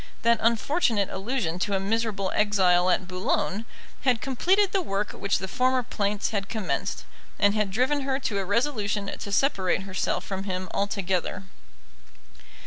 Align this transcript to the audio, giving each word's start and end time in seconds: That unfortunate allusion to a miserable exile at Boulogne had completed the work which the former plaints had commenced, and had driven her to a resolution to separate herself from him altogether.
That 0.23 0.39
unfortunate 0.41 1.11
allusion 1.11 1.59
to 1.59 1.75
a 1.75 1.79
miserable 1.79 2.31
exile 2.33 2.89
at 2.89 3.07
Boulogne 3.07 3.65
had 4.01 4.19
completed 4.19 4.71
the 4.71 4.81
work 4.81 5.11
which 5.11 5.37
the 5.37 5.47
former 5.47 5.83
plaints 5.83 6.31
had 6.31 6.49
commenced, 6.49 7.05
and 7.37 7.53
had 7.53 7.69
driven 7.69 8.01
her 8.01 8.17
to 8.21 8.39
a 8.39 8.43
resolution 8.45 9.15
to 9.15 9.31
separate 9.31 9.83
herself 9.83 10.23
from 10.25 10.45
him 10.45 10.69
altogether. 10.71 11.43